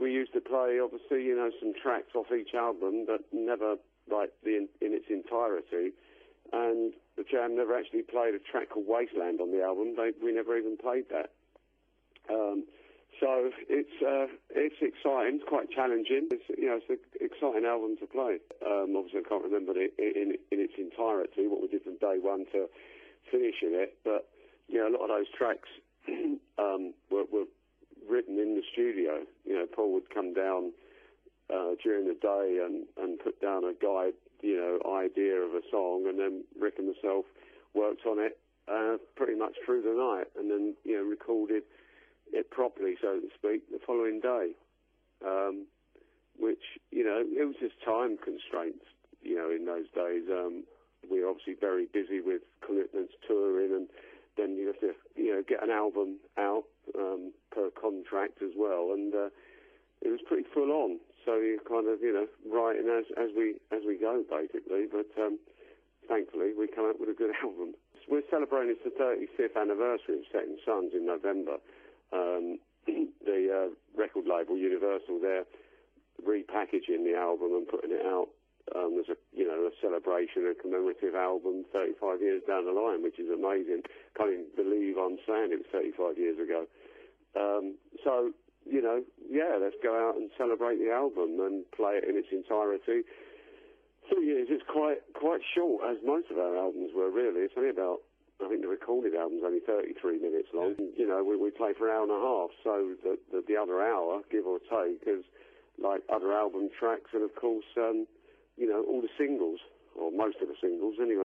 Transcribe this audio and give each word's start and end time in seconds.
We 0.00 0.12
used 0.12 0.32
to 0.34 0.40
play, 0.40 0.80
obviously, 0.82 1.24
you 1.24 1.36
know, 1.36 1.50
some 1.60 1.72
tracks 1.80 2.14
off 2.14 2.26
each 2.32 2.54
album, 2.54 3.04
but 3.06 3.20
never 3.32 3.76
like 4.10 4.30
the 4.42 4.56
in, 4.56 4.68
in 4.80 4.92
its 4.92 5.06
entirety. 5.08 5.94
And 6.52 6.92
the 7.16 7.24
Jam 7.24 7.56
never 7.56 7.76
actually 7.76 8.02
played 8.02 8.34
a 8.34 8.38
track 8.38 8.70
called 8.70 8.86
Wasteland 8.88 9.40
on 9.40 9.52
the 9.52 9.62
album. 9.62 9.94
They, 9.96 10.10
we 10.22 10.32
never 10.32 10.58
even 10.58 10.76
played 10.76 11.06
that. 11.10 11.30
Um, 12.28 12.64
so 13.20 13.50
it's 13.68 14.02
uh, 14.02 14.26
it's 14.50 14.74
exciting, 14.82 15.38
it's 15.38 15.48
quite 15.48 15.70
challenging. 15.70 16.28
It's 16.32 16.44
you 16.58 16.66
know 16.66 16.80
it's 16.82 16.90
an 16.90 16.98
exciting 17.20 17.64
album 17.64 17.96
to 18.00 18.06
play. 18.06 18.38
Um, 18.66 18.96
obviously, 18.96 19.22
I 19.24 19.28
can't 19.28 19.44
remember 19.44 19.72
it 19.76 19.94
in, 19.98 20.34
in 20.50 20.58
its 20.58 20.74
entirety 20.76 21.46
what 21.46 21.62
we 21.62 21.68
did 21.68 21.84
from 21.84 21.96
day 21.98 22.18
one 22.18 22.46
to 22.52 22.66
finishing 23.30 23.70
it, 23.70 23.96
but 24.04 24.26
you 24.66 24.78
know 24.82 24.90
a 24.90 24.94
lot 24.94 25.06
of 25.06 25.14
those 25.14 25.30
tracks 25.30 25.68
um, 26.58 26.94
were, 27.10 27.24
were 27.30 27.46
written 28.08 28.38
in 28.38 28.54
the 28.54 28.62
studio. 28.72 29.22
Paul 29.66 29.92
would 29.94 30.10
come 30.12 30.34
down 30.34 30.72
uh, 31.52 31.74
during 31.82 32.06
the 32.06 32.14
day 32.14 32.60
and 32.64 32.86
and 32.96 33.18
put 33.18 33.40
down 33.40 33.64
a 33.64 33.72
guide, 33.72 34.14
you 34.42 34.56
know, 34.56 34.96
idea 34.96 35.36
of 35.36 35.54
a 35.54 35.62
song, 35.70 36.06
and 36.08 36.18
then 36.18 36.44
Rick 36.58 36.74
and 36.78 36.88
myself 36.88 37.24
worked 37.74 38.06
on 38.06 38.18
it 38.18 38.38
uh, 38.68 38.96
pretty 39.16 39.34
much 39.34 39.54
through 39.64 39.82
the 39.82 39.94
night, 39.94 40.28
and 40.38 40.50
then 40.50 40.74
you 40.84 40.96
know 40.96 41.02
recorded 41.02 41.62
it 42.32 42.50
properly, 42.50 42.94
so 43.00 43.20
to 43.20 43.28
speak, 43.34 43.70
the 43.70 43.78
following 43.86 44.20
day. 44.20 44.52
Um, 45.24 45.66
which, 46.38 46.80
you 46.90 47.04
know, 47.04 47.22
it 47.22 47.44
was 47.46 47.56
just 47.60 47.74
time 47.84 48.18
constraints, 48.18 48.84
you 49.22 49.36
know, 49.36 49.50
in 49.50 49.66
those 49.66 49.86
days. 49.94 50.24
Um, 50.30 50.64
we 51.10 51.22
were 51.22 51.28
obviously 51.28 51.54
very 51.60 51.86
busy 51.86 52.20
with 52.20 52.42
commitments, 52.64 53.12
touring, 53.26 53.72
and 53.72 53.88
then 54.36 54.56
you 54.56 54.66
have 54.66 54.80
to, 54.80 54.92
you 55.16 55.32
know, 55.34 55.42
get 55.46 55.62
an 55.62 55.70
album 55.70 56.18
out 56.38 56.64
um, 56.98 57.32
per 57.52 57.70
contract 57.70 58.42
as 58.42 58.50
well. 58.56 58.90
And 58.92 59.14
uh, 59.14 59.28
pretty 60.34 60.50
full 60.52 60.72
on. 60.74 60.98
So 61.24 61.38
you 61.38 61.62
kind 61.62 61.86
of, 61.86 62.02
you 62.02 62.12
know, 62.12 62.26
writing 62.50 62.90
as, 62.90 63.06
as 63.14 63.30
we 63.36 63.54
as 63.70 63.86
we 63.86 63.96
go, 63.96 64.24
basically. 64.26 64.90
But 64.90 65.06
um, 65.22 65.38
thankfully, 66.08 66.50
we 66.58 66.66
come 66.66 66.90
up 66.90 66.98
with 66.98 67.08
a 67.08 67.14
good 67.14 67.30
album. 67.42 67.74
We're 68.10 68.26
celebrating 68.28 68.74
the 68.82 68.90
35th 68.90 69.56
anniversary 69.56 70.18
of 70.18 70.26
Setting 70.30 70.58
Sons 70.66 70.92
in 70.92 71.06
November 71.06 71.56
um, 72.12 72.58
the 73.24 73.40
uh, 73.48 73.68
record 73.96 74.26
label 74.26 74.58
Universal 74.58 75.22
they're 75.22 75.46
repackaging 76.20 77.06
the 77.06 77.16
album 77.16 77.54
and 77.54 77.66
putting 77.66 77.90
it 77.90 78.04
out 78.04 78.28
um, 78.76 79.00
as 79.00 79.08
a 79.08 79.16
you 79.32 79.46
know 79.46 79.70
a 79.70 79.72
celebration, 79.80 80.50
a 80.50 80.54
commemorative 80.54 81.14
album 81.14 81.64
35 81.72 82.20
years 82.20 82.42
down 82.46 82.66
the 82.66 82.74
line, 82.74 83.02
which 83.02 83.18
is 83.18 83.30
amazing. 83.30 83.86
Can't 84.18 84.34
even 84.34 84.50
believe 84.58 84.98
I'm 84.98 85.16
saying 85.24 85.54
it 85.54 85.62
was 85.64 85.70
35 85.72 86.18
years 86.18 86.36
ago. 86.36 86.66
Um, 87.38 87.76
so 88.04 88.30
you 88.64 88.82
know, 88.82 89.02
yeah, 89.28 89.56
let's 89.60 89.76
go 89.82 89.92
out 89.94 90.16
and 90.16 90.30
celebrate 90.36 90.78
the 90.78 90.90
album 90.90 91.40
and 91.40 91.64
play 91.72 92.00
it 92.00 92.08
in 92.08 92.16
its 92.16 92.28
entirety. 92.32 93.04
Two 94.10 94.20
years 94.20 94.48
is 94.50 94.60
quite 94.68 95.00
quite 95.14 95.40
short, 95.54 95.84
as 95.88 95.96
most 96.04 96.30
of 96.30 96.38
our 96.38 96.56
albums 96.56 96.90
were. 96.94 97.10
Really, 97.10 97.40
it's 97.40 97.54
only 97.56 97.70
about 97.70 98.00
I 98.44 98.48
think 98.48 98.62
the 98.62 98.68
recorded 98.68 99.14
album's 99.14 99.42
only 99.44 99.60
33 99.60 100.18
minutes 100.18 100.48
long. 100.52 100.74
Yeah. 100.78 100.86
You 100.96 101.06
know, 101.08 101.24
we, 101.24 101.36
we 101.36 101.50
play 101.50 101.72
for 101.76 101.88
an 101.88 101.94
hour 101.94 102.02
and 102.02 102.12
a 102.12 102.20
half, 102.20 102.50
so 102.62 102.94
the, 103.02 103.18
the, 103.30 103.44
the 103.46 103.56
other 103.56 103.80
hour, 103.80 104.20
give 104.30 104.46
or 104.46 104.58
take, 104.58 105.06
is 105.06 105.24
like 105.82 106.02
other 106.12 106.32
album 106.32 106.68
tracks 106.76 107.10
and, 107.12 107.22
of 107.22 107.34
course, 107.36 107.64
um, 107.76 108.06
you 108.56 108.68
know, 108.68 108.84
all 108.88 109.00
the 109.00 109.12
singles, 109.18 109.60
or 109.94 110.10
most 110.10 110.36
of 110.42 110.48
the 110.48 110.54
singles 110.60 110.96
anyway. 111.00 111.23